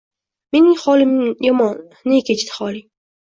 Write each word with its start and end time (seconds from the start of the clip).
Mening 0.55 0.79
holim 0.83 1.11
yomon, 1.49 1.77
ne 2.13 2.19
kechdi 2.31 2.57
holing? 2.57 2.89